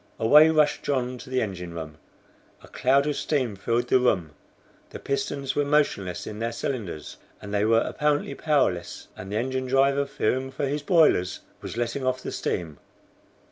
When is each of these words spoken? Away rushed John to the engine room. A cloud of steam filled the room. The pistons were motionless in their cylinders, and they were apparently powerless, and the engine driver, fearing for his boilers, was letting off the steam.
Away 0.17 0.49
rushed 0.49 0.81
John 0.81 1.19
to 1.19 1.29
the 1.29 1.43
engine 1.43 1.75
room. 1.75 1.99
A 2.63 2.67
cloud 2.67 3.05
of 3.05 3.15
steam 3.15 3.55
filled 3.55 3.87
the 3.89 3.99
room. 3.99 4.31
The 4.89 4.97
pistons 4.97 5.53
were 5.55 5.63
motionless 5.63 6.25
in 6.25 6.39
their 6.39 6.51
cylinders, 6.51 7.17
and 7.39 7.53
they 7.53 7.65
were 7.65 7.81
apparently 7.85 8.33
powerless, 8.33 9.09
and 9.15 9.31
the 9.31 9.37
engine 9.37 9.67
driver, 9.67 10.07
fearing 10.07 10.49
for 10.49 10.65
his 10.65 10.81
boilers, 10.81 11.41
was 11.61 11.77
letting 11.77 12.03
off 12.03 12.23
the 12.23 12.31
steam. 12.31 12.79